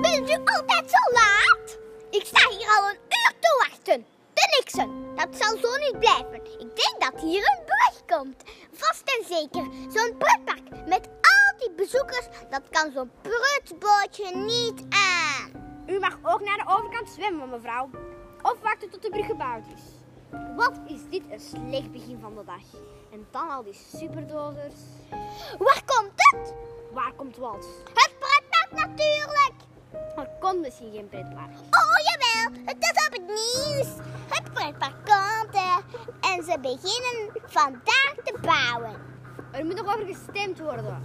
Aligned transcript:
Bent 0.00 0.30
u 0.30 0.34
altijd 0.34 0.90
zo 0.90 1.12
laat? 1.12 1.78
Ik 2.10 2.24
sta 2.24 2.48
hier 2.48 2.68
al 2.78 2.88
een 2.88 2.98
uur 3.08 3.32
te 3.40 3.66
wachten. 3.68 4.06
Te 4.32 4.58
niksen. 4.58 5.16
Dat 5.16 5.28
zal 5.30 5.56
zo 5.56 5.76
niet 5.76 5.98
blijven. 5.98 6.34
Ik 6.34 6.76
denk 6.76 6.94
dat 6.98 7.20
hier 7.20 7.38
een 7.38 7.64
brug 7.64 8.18
komt. 8.18 8.42
Vast 8.72 9.02
en 9.18 9.24
zeker. 9.26 9.62
Zo'n 9.88 10.16
pretpark 10.18 10.86
met 10.86 11.06
al 11.06 11.58
die 11.58 11.70
bezoekers, 11.76 12.28
dat 12.50 12.62
kan 12.70 12.92
zo'n 12.92 13.10
prutsbootje 13.22 14.36
niet 14.36 14.84
aan. 14.88 15.82
U 15.86 15.98
mag 15.98 16.18
ook 16.22 16.40
naar 16.40 16.56
de 16.56 16.64
overkant 16.66 17.08
zwemmen, 17.08 17.48
mevrouw. 17.48 17.90
Of 18.42 18.56
wachten 18.62 18.90
tot 18.90 19.02
de 19.02 19.10
brug 19.10 19.26
gebouwd 19.26 19.64
is. 19.74 19.82
Wat 20.56 20.80
is 20.86 21.00
dit 21.10 21.22
een 21.30 21.40
slecht 21.40 21.92
begin 21.92 22.18
van 22.20 22.34
de 22.36 22.44
dag. 22.44 22.80
En 23.12 23.26
dan 23.30 23.50
al 23.50 23.62
die 23.62 23.80
superdozers. 23.98 24.80
Waar 25.58 25.82
komt 25.86 26.12
het? 26.14 26.54
Waar 26.92 27.12
komt 27.16 27.36
wat? 27.36 27.66
Het. 27.94 28.09
Pretpark. 30.50 31.50
Oh 31.70 31.96
jawel, 32.08 32.62
het 32.64 32.76
is 32.80 33.06
op 33.06 33.12
het 33.12 33.26
nieuws. 33.26 33.88
Het 34.28 34.52
pretpark 34.52 34.94
komt 35.04 35.54
er. 35.54 35.82
En 36.20 36.44
ze 36.44 36.58
beginnen 36.60 37.42
vandaag 37.46 38.14
te 38.24 38.38
bouwen. 38.40 38.94
Er 39.52 39.64
moet 39.64 39.74
nog 39.74 39.94
over 39.94 40.06
gestemd 40.06 40.58
worden. 40.58 41.02